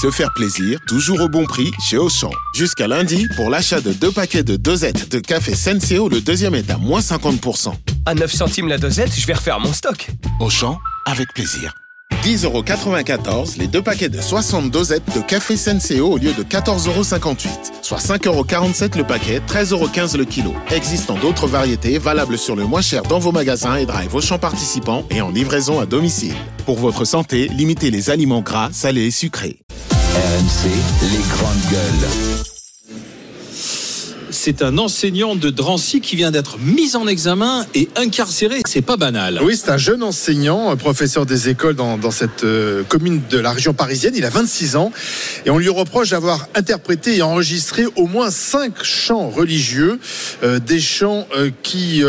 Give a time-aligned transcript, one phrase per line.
[0.00, 2.30] Se faire plaisir, toujours au bon prix chez Auchan.
[2.54, 6.70] Jusqu'à lundi, pour l'achat de deux paquets de dosettes de café Senseo, le deuxième est
[6.70, 7.74] à moins 50%.
[8.06, 10.08] À 9 centimes la dosette, je vais refaire mon stock.
[10.40, 11.74] Auchan, avec plaisir.
[12.22, 17.48] 10,94€ les deux paquets de 60 dosettes de café Senseo au lieu de 14,58€.
[17.82, 20.54] Soit 5,47€ le paquet, 13,15€ le kilo.
[20.70, 25.04] Existant d'autres variétés valables sur le moins cher dans vos magasins et drive Auchan participants
[25.10, 26.34] et en livraison à domicile.
[26.66, 29.58] Pour votre santé, limitez les aliments gras, salés et sucrés.
[29.90, 30.68] RMC,
[31.02, 32.31] les grandes gueules.
[34.44, 38.62] C'est un enseignant de Drancy qui vient d'être mis en examen et incarcéré.
[38.66, 39.38] C'est pas banal.
[39.40, 43.72] Oui, c'est un jeune enseignant, professeur des écoles dans, cette euh, commune de la région
[43.72, 44.14] parisienne.
[44.16, 44.90] Il a 26 ans
[45.46, 50.00] et on lui reproche d'avoir interprété et enregistré au moins cinq chants religieux,
[50.42, 52.02] euh, des chants euh, qui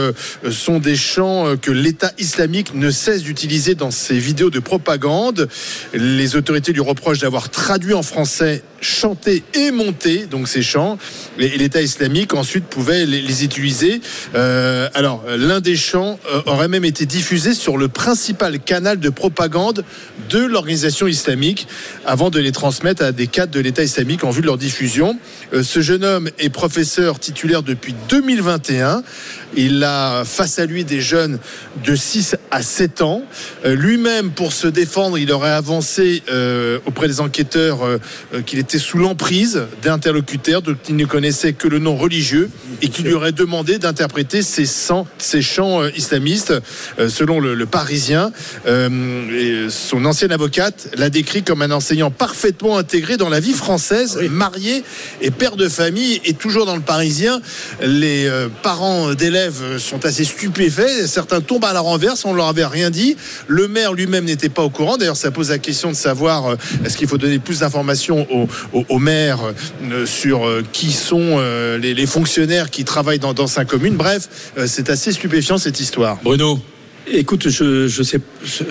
[0.49, 5.49] sont des chants que l'État islamique ne cesse d'utiliser dans ses vidéos de propagande.
[5.93, 10.97] Les autorités lui reprochent d'avoir traduit en français chanté et monté donc ces chants
[11.39, 14.01] et l'État islamique ensuite pouvait les, utiliser.
[14.35, 19.09] Euh, alors l'un des chants euh, aurait même été diffusé sur le principal canal de
[19.09, 19.83] propagande
[20.29, 21.67] de l'organisation islamique
[22.05, 25.17] avant de les transmettre à des cadres de l'État islamique en vue de leur diffusion.
[25.53, 29.03] Euh, ce jeune homme est professeur titulaire depuis 2021.
[29.55, 31.37] Il a face à lui des jeunes
[31.83, 33.21] de 6 à 7 ans.
[33.63, 36.23] Lui-même, pour se défendre, il aurait avancé
[36.87, 37.99] auprès des enquêteurs
[38.47, 42.49] qu'il était sous l'emprise d'interlocuteurs dont il ne connaissait que le nom religieux
[42.81, 46.53] et qui lui aurait demandé d'interpréter ces, chants- ces chants euh, islamistes.
[46.99, 48.31] Euh, selon le, le Parisien,
[48.65, 53.53] euh, et son ancienne avocate l'a décrit comme un enseignant parfaitement intégré dans la vie
[53.53, 54.83] française, marié
[55.21, 56.21] et père de famille.
[56.25, 57.41] Et toujours dans le Parisien,
[57.81, 58.29] les
[58.61, 61.07] parents d'élèves sont assez stupéfaits.
[61.07, 63.15] Certains tombent à la renverse, on leur avait rien dit.
[63.47, 64.97] Le maire lui-même n'était pas au courant.
[64.97, 66.55] D'ailleurs, ça pose la question de savoir
[66.85, 69.39] est-ce qu'il faut donner plus d'informations au, au- au maire
[69.91, 73.95] euh, sur euh, qui sont euh, les, les fonctionnaires qui travaillent dans, dans sa commune.
[73.95, 74.27] Bref,
[74.67, 76.17] c'est assez stupéfiant cette histoire.
[76.23, 76.59] Bruno.
[77.11, 78.19] Écoute, je, je sais,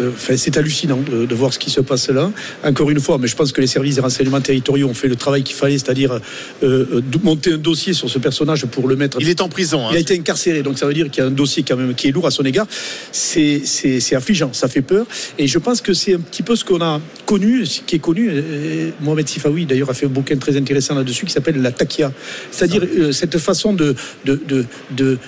[0.09, 2.31] enfin, c'est hallucinant de, de voir ce qui se passe là.
[2.65, 5.17] Encore une fois, mais je pense que les services des renseignements territoriaux ont fait le
[5.17, 6.19] travail qu'il fallait, c'est-à-dire
[6.63, 9.19] euh, de- monter un dossier sur ce personnage pour le mettre.
[9.21, 9.87] Il est en prison.
[9.87, 9.91] hein.
[9.93, 11.95] Il a été incarcéré, donc ça veut dire qu'il y a un dossier quand même
[11.95, 12.67] qui est lourd à son égard.
[13.13, 15.07] C'est c'est- c'est affligeant, ça fait peur.
[15.39, 17.99] Et je pense que c'est un petit peu ce qu'on a connu, ce qui est
[17.99, 18.31] connu.
[18.31, 22.13] euh, Mohamed Sifawi d'ailleurs a fait un bouquin très intéressant là-dessus qui s'appelle la takia,
[22.51, 23.95] c'est-à-dire euh, cette façon de
[24.25, 24.65] de de
[24.97, 25.19] de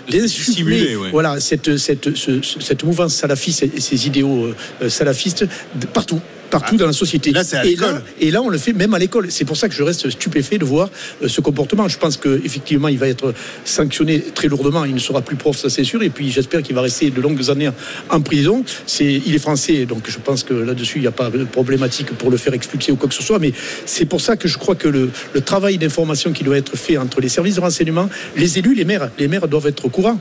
[0.97, 1.11] ouais.
[1.11, 5.47] voilà cette cette ce- ce- cette mouvance salafiste et ces idéaux euh, euh, salafistes
[5.93, 6.21] partout.
[6.51, 7.33] Partout dans la société.
[7.33, 9.27] Là, c'est à et, là, et là, on le fait même à l'école.
[9.31, 10.89] C'est pour ça que je reste stupéfait de voir
[11.21, 11.89] euh, ce comportement.
[11.89, 13.35] Je pense qu'effectivement, il va être
[13.65, 14.85] sanctionné très lourdement.
[14.85, 16.01] Il ne sera plus prof, ça c'est sûr.
[16.05, 17.71] Et puis, j'espère qu'il va rester de longues années
[18.09, 18.63] en prison.
[18.87, 22.13] C'est, il est français, donc je pense que là-dessus, il n'y a pas de problématique
[22.13, 23.41] pour le faire expulser ou quoi que ce soit.
[23.41, 23.53] Mais
[23.85, 26.99] c'est pour ça que je crois que le, le travail d'information qui doit être fait
[26.99, 30.21] entre les services de renseignement, les élus, les maires, les maires doivent être au courant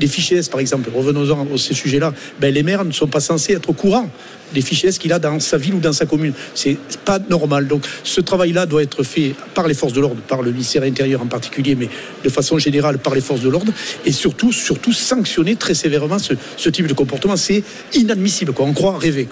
[0.00, 3.20] des fichiers S, par exemple, revenons-en à ces sujets-là, ben, les maires ne sont pas
[3.20, 4.08] censés être au courant
[4.54, 6.32] des fichiers S qu'il a dans sa ville ou dans sa commune.
[6.54, 7.66] C'est pas normal.
[7.66, 11.22] Donc, ce travail-là doit être fait par les forces de l'ordre, par le ministère intérieur
[11.22, 11.88] en particulier, mais
[12.22, 13.72] de façon générale par les forces de l'ordre,
[14.04, 17.36] et surtout, surtout sanctionner très sévèrement ce, ce type de comportement.
[17.36, 17.64] C'est
[17.94, 18.66] inadmissible, quoi.
[18.66, 19.28] On croit rêver.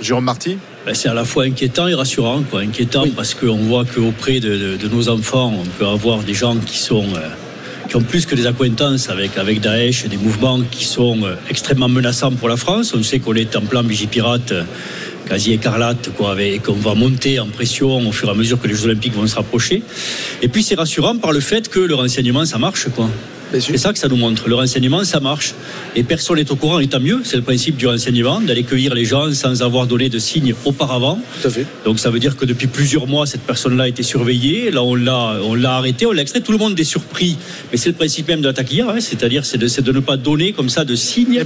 [0.00, 2.42] Jérôme Marty Ben, c'est à la fois inquiétant et rassurant.
[2.50, 2.60] Quoi.
[2.62, 6.56] Inquiétant parce qu'on voit qu'auprès de, de- de nos enfants, on peut avoir des gens
[6.56, 7.28] qui sont euh,
[7.88, 11.88] qui ont plus que des accointances avec, avec Daesh, des mouvements qui sont euh, extrêmement
[11.88, 12.94] menaçants pour la France.
[12.94, 14.64] On sait qu'on est en plan Vigipirate euh,
[15.28, 18.74] quasi écarlate, et qu'on va monter en pression au fur et à mesure que les
[18.74, 19.82] Jeux Olympiques vont se rapprocher.
[20.42, 22.88] Et puis c'est rassurant par le fait que le renseignement, ça marche.
[22.94, 23.08] quoi.
[23.60, 24.48] C'est ça que ça nous montre.
[24.48, 25.54] Le renseignement, ça marche.
[25.96, 27.20] Et personne n'est au courant, et tant mieux.
[27.24, 31.18] C'est le principe du renseignement, d'aller cueillir les gens sans avoir donné de signes auparavant.
[31.40, 31.66] Tout à fait.
[31.84, 34.70] Donc ça veut dire que depuis plusieurs mois, cette personne-là a été surveillée.
[34.70, 36.40] Là, on l'a, on l'a arrêté, on l'a extrait.
[36.40, 37.36] Tout le monde est surpris.
[37.70, 39.00] Mais c'est le principe même de la taquilla, hein.
[39.00, 41.42] c'est-à-dire c'est de, ne pas donner comme ça de signes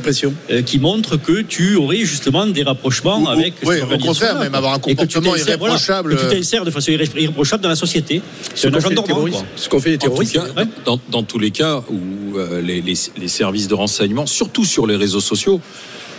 [0.50, 3.54] euh, qui montrent que tu aurais justement des rapprochements Ou- ou- avec.
[3.64, 6.16] ouais, cette au contraire, même avoir un Et que tu comportement t'insères- voilà, irréprochable.
[6.16, 8.22] que tu t'insères de façon irré- irréprochable dans la société.
[8.54, 9.26] C'est Ce un agent dormant.
[9.56, 10.34] Ce qu'ont fait les terroristes.
[10.34, 11.95] cas, dans, dans tous les cas où
[12.36, 15.60] euh, les, les- les services de renseignement, surtout sur les réseaux sociaux,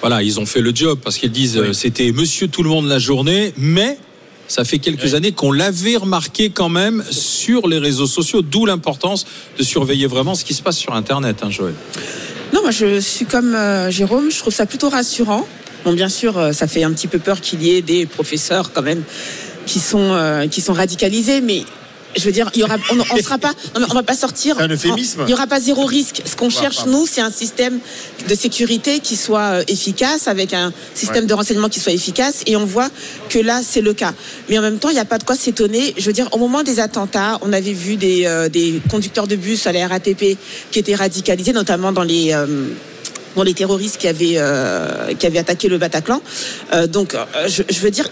[0.02, 2.88] voilà, ils ont fait le job parce qu'ils disent euh, c'était Monsieur tout le monde
[2.88, 3.98] la journée, mais
[4.48, 9.26] ça fait quelques années qu'on l'avait remarqué quand même sur les réseaux sociaux, d'où l'importance
[9.58, 11.74] de surveiller vraiment ce qui se passe sur Internet, hein, Joël.
[12.54, 15.46] Non, moi je suis comme euh, Jérôme, je trouve ça plutôt rassurant.
[15.84, 18.72] Bon, bien sûr, euh, ça fait un petit peu peur qu'il y ait des professeurs
[18.72, 19.04] quand même
[19.66, 21.64] qui sont, euh, qui sont radicalisés, mais
[22.16, 24.56] je veux dire, il y aura, on, on sera pas, non, on va pas sortir.
[24.58, 25.24] C'est un euphémisme.
[25.28, 26.22] Il y aura pas zéro risque.
[26.26, 27.80] Ce qu'on cherche nous, c'est un système
[28.28, 31.28] de sécurité qui soit euh, efficace, avec un système Ouais.
[31.30, 32.42] de renseignement qui soit efficace.
[32.46, 32.90] Et on voit
[33.30, 34.14] que là, c'est le cas.
[34.50, 35.94] Mais en même temps, il n'y a pas de quoi s'étonner.
[35.98, 39.36] Je veux dire, au moment des attentats, on avait vu des, euh, des conducteurs de
[39.36, 40.38] bus à la RATP
[40.72, 42.46] qui étaient radicalisés, notamment dans les euh,
[43.36, 46.22] dans les terroristes qui avaient euh, qui avaient attaqué le Bataclan.
[46.74, 48.10] Euh, donc, euh, je, je veux dire,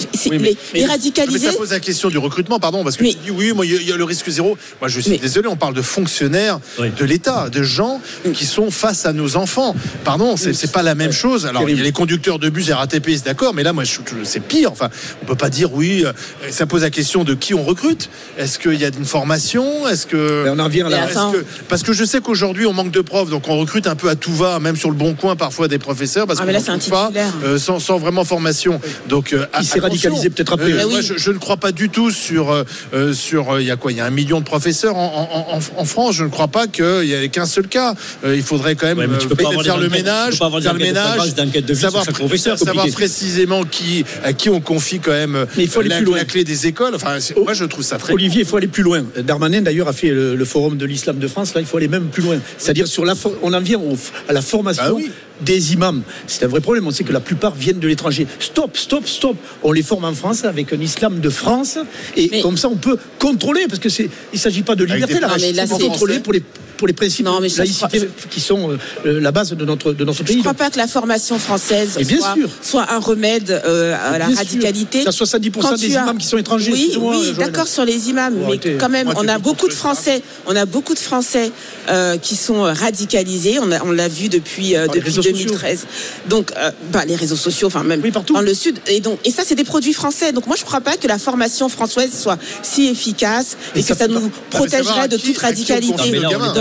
[0.00, 1.46] Oui, mais- les, mais- les Mais radicalisés.
[1.50, 3.72] ça pose la question du recrutement, pardon, parce que Mais- tu dis oui, moi il
[3.72, 4.56] y a- il y, a le risque zéro.
[4.80, 6.90] Moi je suis Mais- désolé, on parle de fonctionnaires Oui.
[6.96, 8.00] de l'État, de gens
[8.34, 9.74] qui sont face à nos enfants.
[10.04, 11.46] Pardon, c'est pas la même chose.
[11.46, 13.84] Alors il y a les conducteurs de bus RATP, c'est d'accord, mais là moi
[14.24, 14.70] c'est pire.
[14.72, 14.88] Enfin,
[15.22, 16.04] on peut pas dire oui.
[16.04, 16.12] euh,
[16.50, 18.08] Ça pose la question de qui on recrute.
[18.38, 19.86] Est-ce qu'il y a une formation?
[19.88, 21.06] Est-ce que Mais on en vient là.
[21.32, 24.08] que- parce que je sais qu'aujourd'hui on manque de profs, donc on recrute un peu
[24.08, 26.52] à tout va, même sur le bon coin parfois des professeurs, parce Ah, qu'on mais
[26.52, 27.32] là, n'en c'est un trouve pas titulaire.
[27.44, 28.80] euh, sans, sans vraiment formation.
[29.08, 29.46] Donc euh,
[29.88, 30.72] radicalisé peut-être après.
[30.72, 31.02] Euh, moi, oui.
[31.06, 32.64] je, je ne crois pas du tout sur euh,
[32.94, 35.28] euh, sur euh, il y a quoi Il y a un million de professeurs en,
[35.50, 36.14] en- en- en France.
[36.14, 37.94] Je ne crois pas qu'il y ait qu'un seul cas.
[38.24, 40.38] Euh, il faudrait quand même Ouais, tu peux pas peut-être avoir faire le ménage, peux
[40.38, 44.48] pas avoir des faire le enquêtes de ménage, de savoir, savoir précisément qui à qui
[44.50, 46.16] on confie quand même Mais il faut aller la, plus loin.
[46.16, 46.94] la clé des écoles.
[46.94, 47.42] Enfin, Oh.
[47.44, 49.04] moi je trouve ça très Olivier, il faut aller plus loin.
[49.24, 51.54] Darmanin, d'ailleurs, a fait le, le forum de l'islam de France.
[51.54, 52.38] Là, il faut aller même plus loin.
[52.56, 53.96] C'est-à-dire, sur la, on en vient au-
[54.28, 55.10] à la formation Ah oui.
[55.40, 56.02] Des imams.
[56.26, 56.86] C'est un vrai problème.
[56.86, 58.26] On sait que la plupart viennent de l'étranger.
[58.40, 59.36] Stop, stop, stop.
[59.62, 61.78] On les forme en France avec un islam de France.
[62.16, 63.66] Et Mais- comme ça, on peut contrôler.
[63.68, 65.66] Parce que c'est, il ne s'agit pas de liberté, des là.
[65.66, 66.42] C'est- contrôler pour les,
[66.78, 69.30] pour les principes Non, mais de ça, je laïcité crois- qui sont euh, euh, la
[69.32, 70.36] base de notre, de notre Je pays.
[70.36, 72.48] ne crois pas que la formation française Et bien soit, sûr.
[72.62, 74.38] soit un remède euh, à la bien sûr.
[74.38, 75.02] radicalité.
[75.04, 76.72] T'as 70% Quand des as- imams qui sont étrangers.
[76.72, 79.72] Oui, oui, d'accord sur les imams, mais quand même, on a beaucoup de.
[79.74, 81.50] Français, on a beaucoup de Français
[81.88, 83.58] euh, qui sont radicalisés.
[83.60, 85.46] On, a- on l'a vu depuis euh, Par les depuis réseaux sociaux.
[85.48, 85.86] 2013.
[86.28, 88.34] Donc, euh, bah, les réseaux sociaux, enfin même Oui, partout.
[88.34, 88.78] dans le sud.
[88.86, 90.32] Et donc, et ça, c'est des produits français.
[90.32, 93.82] Donc, moi, je ne crois pas que la formation française soit si efficace et, Et
[93.82, 95.94] que ça nous mais protégerait de toute radicalité.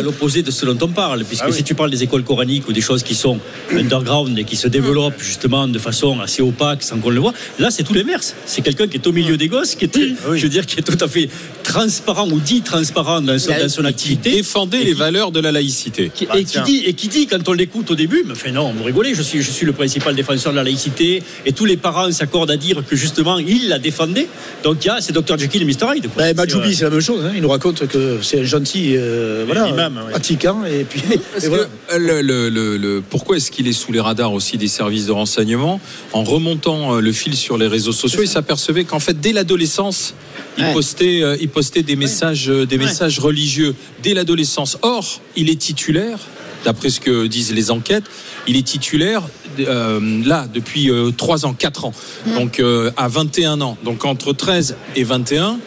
[0.08, 1.58] L'opposé de ce dont on parle, puisque Ah oui.
[1.58, 3.40] si tu parles des écoles coraniques ou des choses qui sont
[3.74, 7.72] underground et qui se développent justement de façon assez opaque sans qu'on le voit, là
[7.72, 8.34] c'est tout l'inverse.
[8.46, 10.16] C'est quelqu'un qui est au milieu des gosses, qui est, oui.
[10.38, 11.28] je veux dire, qui est tout à fait
[11.64, 14.32] transparent ou dit transparent dans son, dans son activité.
[14.32, 16.10] Défendez Et les qui- valeurs de la laïcité.
[16.16, 18.52] qui- Ah, et, qui dit, et qui dit, quand on l'écoute au début, mais enfin
[18.52, 21.66] non, vous rigolez, je suis, je suis le principal défenseur de la laïcité, et tous
[21.66, 24.28] les parents s'accordent à dire que justement, il la défendait.
[24.64, 26.08] Donc il y a, c'est Dr Jekyll et Mr Hyde.
[26.16, 27.26] Ben, C'est, Majoubi, euh, c'est la même chose.
[27.26, 27.32] hein.
[27.36, 30.12] Il nous raconte que c'est un gentil euh, voilà, imam, oui.
[30.12, 30.64] pratiquant.
[30.66, 31.66] Et puis, et voilà.
[31.66, 34.68] que, euh, le- le- le- le- pourquoi est-ce qu'il est sous les radars aussi des
[34.68, 35.80] services de renseignement
[36.14, 40.14] En remontant euh, le fil sur les réseaux sociaux, il s'apercevait qu'en fait, dès l'adolescence,
[40.58, 40.74] il, Ouais.
[40.74, 44.78] postait, euh, il postait des messages, euh, des messages religieux dès l'adolescence.
[44.82, 46.20] Or, il est titulaire,
[46.66, 48.06] d'après ce que disent les enquêtes,
[48.48, 49.24] il est titulaire
[49.60, 51.94] euh, là depuis 3 ans, 4 ans,
[52.36, 53.78] donc euh, à 21 ans.
[53.84, 55.58] Donc entre 13 et 21,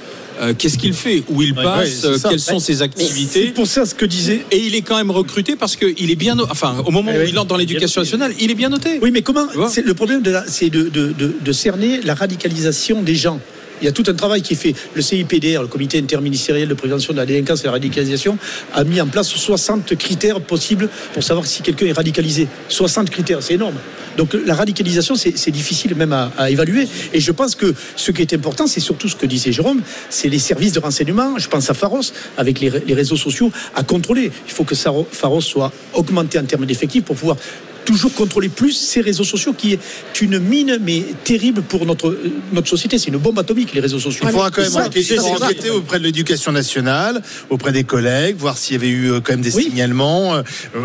[0.41, 1.23] euh, qu'est-ce qu'il fait?
[1.29, 2.29] Où il passe ouais, c'est.
[2.29, 3.47] Quelles sont ses C'est activités?
[3.53, 4.45] pour ça ce que disait.
[4.51, 7.19] et il est quand même recruté parce qu'il est bien, no- enfin, au moment Eh
[7.19, 8.99] où il entre dans l'éducation nationale, il est bien noté.
[9.03, 13.15] Oui, mais comment c'est Le problème, c'est de, de- de- de cerner la radicalisation des
[13.15, 13.41] gens.
[13.81, 14.75] Il y a tout un travail qui est fait.
[14.95, 18.39] Le CIPDR, le Comité interministériel de prévention de la délinquance et de la radicalisation,
[18.75, 22.49] a mis en place 60 critères possibles pour savoir si quelqu'un est radicalisé.
[22.69, 23.77] 60 critères, c'est énorme.
[24.17, 26.87] Donc la radicalisation, c'est difficile même à, évaluer.
[27.13, 30.29] Et je pense que ce qui est important, c'est surtout ce que disait Jérôme, c'est
[30.29, 31.39] les services de renseignement.
[31.39, 32.03] Je pense à Pharos,
[32.37, 34.31] avec les, ré- les réseaux sociaux, à contrôler.
[34.47, 37.37] Il faut que Pharos soit augmenté en termes d'effectifs pour pouvoir
[37.85, 39.79] toujours contrôler plus ces réseaux sociaux qui est
[40.21, 42.99] une mine mais terrible pour notre, euh, notre société.
[42.99, 44.25] C'est une bombe atomique, les réseaux sociaux.
[44.25, 48.75] Il faudra quand même Ça, enquêter, auprès de l'éducation nationale, auprès des collègues, voir s'il
[48.75, 49.65] y avait eu euh, quand même des Oui.
[49.65, 50.35] signalements.
[50.37, 50.43] euh,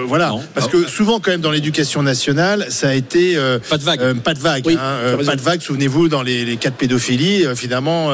[0.07, 0.41] voilà, Non.
[0.53, 3.83] parce Ah, que souvent quand même dans l'éducation nationale, ça a été euh, Pas de
[3.83, 4.01] vague.
[4.01, 5.61] euh, pas de vague, Oui, hein, pas de vague.
[5.61, 8.09] Souvenez-vous dans les, les cas de pédophilie, euh, finalement,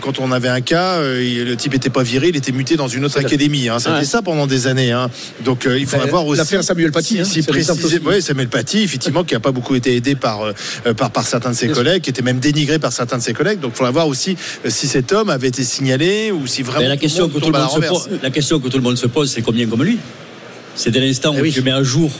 [0.00, 2.88] quand on avait un cas, euh, le type était pas viré, il était muté dans
[2.88, 3.68] une autre académie.
[3.68, 4.04] Hein, C'était Ouais.
[4.04, 4.92] ça pendant des années.
[4.92, 5.10] Hein.
[5.44, 6.38] Donc euh, il faudra Ben, voir aussi.
[6.38, 7.98] l'affaire Samuel Paty, si, hein, si aussi.
[8.12, 10.52] Ouais, Samuel Paty, effectivement, qui n'a pas beaucoup été aidé par, euh,
[10.86, 11.82] euh, par, par certains de ses Bien sûr.
[11.84, 13.60] collègues, qui était même dénigré par certains de ses collègues.
[13.60, 16.80] Donc il faudra voir aussi euh, si cet homme avait été signalé ou si vraiment
[16.82, 18.68] Mais la tout le question, monde que tout le monde se pose, la question que
[18.68, 19.98] tout le monde se pose, c'est combien comme lui?
[20.74, 21.52] C'est dès l'instant Eh où oui.
[21.52, 22.10] tu mets à jour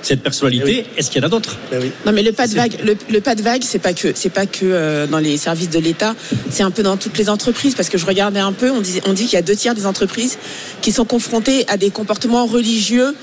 [0.00, 1.56] cette personnalité, Eh est-ce qu'il y en a d'autres?
[1.72, 1.90] Oui.
[2.06, 4.30] Non mais le pas de vague, le, le pas de vague, c'est pas que c'est
[4.30, 6.14] pas que euh, dans les services de l'État,
[6.50, 9.00] c'est un peu dans toutes les entreprises parce que je regardais un peu, on dit
[9.06, 10.38] on dit qu'il y a deux tiers des entreprises
[10.82, 13.14] qui sont confrontées à des comportements religieux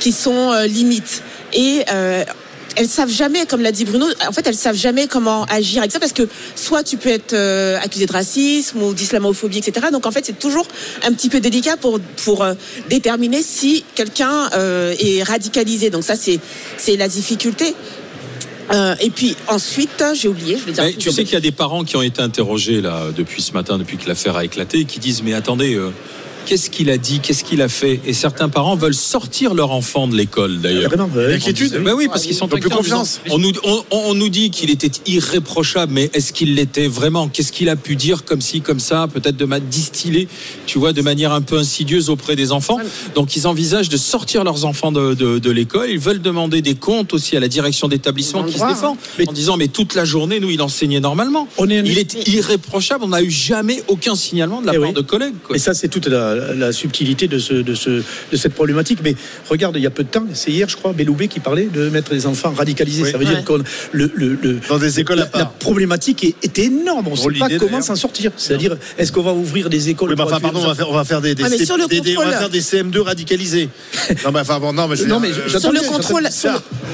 [0.00, 2.24] qui sont euh, limites et euh,
[2.76, 5.92] elles savent jamais, comme l'a dit Bruno, en fait elles savent jamais comment agir avec
[5.92, 9.88] ça parce que soit tu peux être euh, accusé de racisme ou d'islamophobie, etc.
[9.92, 10.66] Donc en fait c'est toujours
[11.04, 12.54] un petit peu délicat pour pour euh,
[12.88, 15.90] déterminer si quelqu'un euh, est radicalisé.
[15.90, 16.40] Donc ça c'est
[16.78, 17.74] c'est la difficulté.
[18.72, 20.84] Euh, et puis ensuite, j'ai oublié, je vais dire.
[20.84, 23.52] Mais tu sais qu'il y a des parents qui ont été interrogés là depuis ce
[23.52, 25.74] matin, depuis que l'affaire a éclaté, qui disent mais attendez.
[25.74, 25.90] euh,
[26.46, 28.00] Qu'est-ce qu'il a dit Qu'est-ce qu'il a fait?
[28.06, 30.88] Et certains parents veulent sortir leur enfant de l'école d'ailleurs.
[30.90, 33.20] Vraiment, euh, L'inquiétude Ben oui, parce qu'ils sont plus confiance.
[33.30, 37.28] On nous, on, on nous dit qu'il était irréprochable, mais est-ce qu'il l'était vraiment?
[37.28, 40.28] Qu'est-ce qu'il a pu dire comme ci, comme ça, peut-être de ma distiller,
[40.66, 42.78] tu vois, de manière un peu insidieuse auprès des enfants?
[43.14, 45.88] Donc ils envisagent de sortir leurs enfants de, de, de l'école.
[45.90, 49.32] Ils veulent demander des comptes aussi à la direction d'établissement qui se défend, Mais- en
[49.32, 51.48] disant mais toute la journée, nous, il enseignait normalement.
[51.58, 53.04] On est- il est irréprochable.
[53.04, 54.94] On n'a eu jamais aucun signalement de la Eh part oui.
[54.94, 55.34] de collègues.
[55.46, 55.56] quoi.
[55.56, 58.98] Et ça, c'est toute la, la subtilité de, ce, de, ce, de cette problématique.
[59.04, 59.14] Mais
[59.48, 61.88] regarde, il y a peu de temps, c'est hier, je crois, Belloubet qui parlait de
[61.88, 63.02] mettre les enfants radicalisés.
[63.04, 63.10] Oui.
[63.10, 63.30] Ça veut Ouais.
[63.34, 63.52] dire que
[63.92, 67.08] le, le, le- Dans des écoles à la, la problématique est, est énorme.
[67.08, 68.32] On ne sait pas comment s'en sortir.
[68.36, 70.94] C'est-à-dire, est-ce qu'on va ouvrir des écoles Oui, pour enfin, pardon, on va faire, on
[70.94, 73.68] va faire des, des, C- sur le des- des- on va faire des CM2 radicalisés.
[74.24, 76.28] non, mais enfin, bon, non, mais je Non, mais euh, j'entends Sur le contrôle.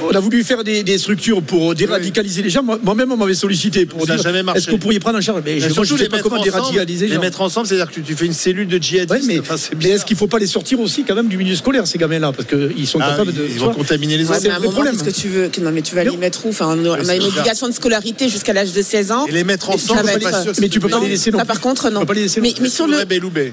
[0.03, 2.63] On a voulu faire des, des structures pour déradicaliser les gens.
[2.63, 4.59] Moi- Moi-même, on m'avait sollicité pour dire jamais marché.
[4.59, 5.41] est-ce que vous pourriez prendre en charge?
[5.45, 8.25] Mais je ne sais pas comment déradicaliser les mettre ensemble, c'est-à-dire que tu, tu fais
[8.25, 9.27] une cellule de djihadistes.
[9.35, 11.37] Mais, Enfin, c'est mais est-ce qu'il ne faut pas les sortir aussi quand même du
[11.37, 12.31] milieu scolaire, ces gamins-là?
[12.33, 13.45] Parce qu'ils sont Ah, capables de.
[13.49, 14.41] ils vont contaminer les Ouais, autres.
[14.43, 14.97] mais vrai moment, problème.
[14.97, 16.49] que tu veux Non, mais tu vas Mais les mettre où?
[16.49, 19.25] Enfin, on a, on a c'est une obligation de scolarité jusqu'à l'âge de 16 ans.
[19.27, 21.09] Et les mettre Et ensemble, je suis pas sûr Mais tu peux c'est pas les
[21.09, 21.99] laisser non par contre, non.
[22.01, 22.97] Tu peux pas les laisser non Mais, mais sur le,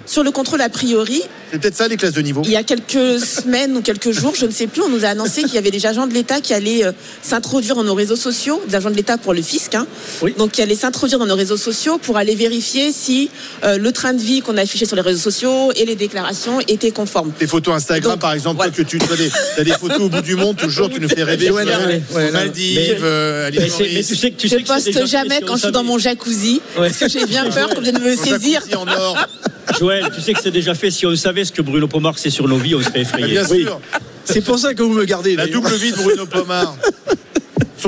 [0.06, 2.42] sur le contrôle a priori, C'est peut-être ça les classes de niveau.
[2.45, 5.09] il y a quelques semaines ou quelques jours, je ne sais plus, on nous a
[5.09, 6.92] annoncé qu'il y avait des agents de l'État qui allaient euh,
[7.23, 9.87] s'introduire dans nos réseaux sociaux, des agents de l'État pour le fisc, hein,
[10.23, 10.35] Oui.
[10.38, 13.30] donc qui allaient s'introduire dans nos réseaux sociaux pour aller vérifier si
[13.64, 16.61] euh, le train de vie qu'on a affiché sur les réseaux sociaux et les déclarations
[16.61, 17.32] étaient conformes.
[17.38, 18.70] Tes photos Instagram, Donc, par exemple, voilà.
[18.73, 21.08] toi, que tu as des, t'as des photos au bout du monde, toujours, tu nous
[21.08, 21.50] fais rêver.
[21.50, 24.66] Ouais, ouais, Maldives, mais- euh, Mais, c'est- mais tu sais que tu Je sais que
[24.68, 26.88] poste jamais quand je suis dans mon jacuzzi, Ouais.
[26.88, 28.62] parce que j'ai bien peur qu'on vienne me saisir.
[28.76, 29.16] en or.
[29.80, 30.90] Joël, tu sais que c'est déjà fait.
[30.90, 33.26] Si on savait ce que Bruno Pomar c'est sur nos vies, on serait Mais effrayé.
[33.28, 33.62] bien Oui.
[33.62, 33.80] sûr.
[34.25, 35.37] C'est pour ça que vous me gardez.
[35.37, 36.76] La double vie de Bruno Pomar.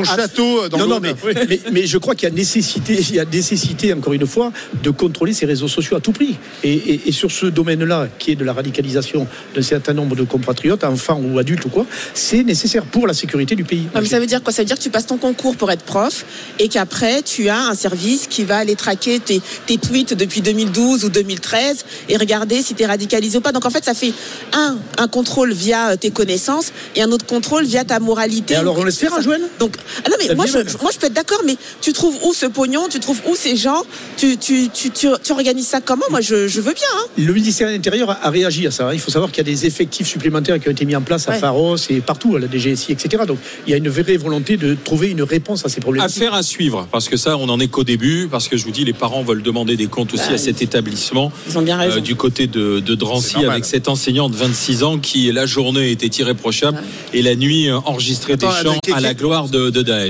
[0.04, 1.14] Son château euh, dans non, mais,
[1.48, 4.52] mais, mais je crois qu'il y a nécessité, il y a nécessité, encore une fois,
[4.82, 6.36] de contrôler ces réseaux sociaux à tout prix.
[6.62, 10.24] Et, et- et sur ce domaine-là, qui est de la radicalisation d'un certain nombre de
[10.24, 13.86] compatriotes, enfants ou adultes ou quoi, c'est nécessaire pour la sécurité du pays.
[13.94, 14.52] Non, mais ça veut dire quoi?
[14.52, 16.24] Ça veut dire que tu passes ton concours pour être prof
[16.58, 21.04] et qu'après, tu as un service qui va aller traquer tes, tes tweets depuis 2012
[21.04, 23.52] ou 2013 et regarder si tu es radicalisé ou pas.
[23.52, 24.12] Donc en fait, ça fait
[24.52, 28.54] un, un contrôle via euh, tes connaissances et un autre contrôle via ta moralité.
[28.54, 29.42] Et alors, on laisse faire, hein, Joël?
[29.58, 30.66] Donc, ah non, mais moi je, même.
[30.82, 33.56] moi, je peux être d'accord, mais tu trouves où ce pognon Tu trouves où ces
[33.56, 33.82] gens
[34.16, 36.04] tu, tu, tu, tu, tu organises ça comment?
[36.10, 36.82] Moi, je, je veux bien.
[36.96, 37.04] hein.
[37.16, 38.92] Le ministère de l'Intérieur a, a réagi à ça.
[38.94, 41.28] Il faut savoir qu'il y a des effectifs supplémentaires qui ont été mis en place
[41.28, 41.38] à Ouais.
[41.38, 43.22] Pharos et partout, à la DGSI, etc.
[43.26, 46.02] Donc il y a une vraie volonté de trouver une réponse à ces problèmes.
[46.04, 48.70] Affaire à suivre, parce que ça, on en est qu'au début, parce que je vous
[48.70, 51.30] dis, les parents veulent demander des comptes aussi à cet établissement.
[51.48, 52.00] Ils ont bien euh, raison.
[52.00, 56.06] du côté de, de Drancy, avec cet enseignant de 26 ans qui, la journée, était
[56.20, 60.06] irréprochable et la nuit, euh, enregistrait Attends, des chants à la gloire de, de Daesh.